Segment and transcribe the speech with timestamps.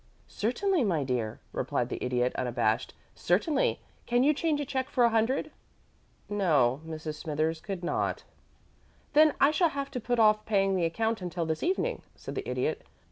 [0.27, 3.79] "Certainly, my dear madame," replied the Idiot, unabashed "certainly.
[4.07, 5.51] Can you change a check for a hundred?"
[6.27, 7.19] No, Mrs.
[7.19, 8.23] Smithers could not.
[9.13, 12.49] "Then I shall have to put off paying the account until this evening," said the
[12.49, 12.83] Idiot.